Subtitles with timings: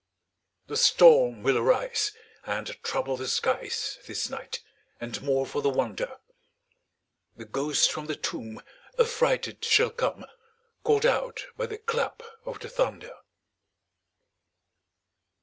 [0.65, 2.11] The storm will arise,
[2.47, 4.63] And trouble the skies This night;
[4.99, 6.17] and, more for the wonder,
[7.37, 8.63] The ghost from the tomb
[8.97, 10.25] Affrighted shall come,
[10.83, 13.13] Call'd out by the clap of the thunder.